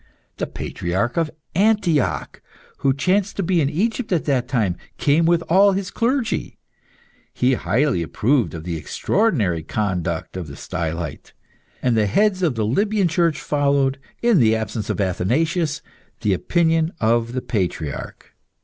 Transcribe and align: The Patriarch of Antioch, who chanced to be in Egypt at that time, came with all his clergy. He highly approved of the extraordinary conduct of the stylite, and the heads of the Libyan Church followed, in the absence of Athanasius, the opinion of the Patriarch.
The 0.37 0.47
Patriarch 0.47 1.15
of 1.15 1.29
Antioch, 1.53 2.41
who 2.79 2.91
chanced 2.91 3.35
to 3.35 3.43
be 3.43 3.61
in 3.61 3.69
Egypt 3.69 4.11
at 4.11 4.25
that 4.25 4.47
time, 4.47 4.75
came 4.97 5.27
with 5.27 5.43
all 5.47 5.73
his 5.73 5.91
clergy. 5.91 6.57
He 7.35 7.53
highly 7.53 8.01
approved 8.01 8.55
of 8.55 8.63
the 8.63 8.77
extraordinary 8.77 9.61
conduct 9.61 10.35
of 10.35 10.47
the 10.47 10.55
stylite, 10.55 11.33
and 11.83 11.95
the 11.95 12.07
heads 12.07 12.41
of 12.41 12.55
the 12.55 12.65
Libyan 12.65 13.09
Church 13.09 13.39
followed, 13.39 13.99
in 14.23 14.39
the 14.39 14.55
absence 14.55 14.89
of 14.89 14.99
Athanasius, 14.99 15.83
the 16.21 16.33
opinion 16.33 16.93
of 16.99 17.33
the 17.33 17.41
Patriarch. 17.43 18.33